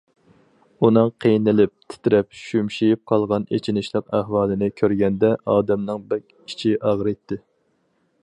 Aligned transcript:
ئۇنىڭ 0.85 1.09
قىينىلىپ 1.25 1.73
تىترەپ، 1.93 2.31
شۈمشىيىپ 2.39 3.03
قالغان 3.11 3.45
ئېچىنىشلىق 3.57 4.09
ئەھۋالىنى 4.19 4.71
كۆرگەندە 4.83 5.31
ئادەمنىڭ 5.55 6.03
بەك 6.15 6.25
ئىچى 6.39 6.75
ئاغرىيتتى. 6.91 7.41